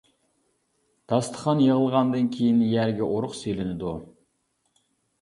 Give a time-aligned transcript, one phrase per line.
[1.13, 3.97] داستىخان يىغىلغاندىن كېيىن يەرگە ئۇرۇق سېلىنىدۇ.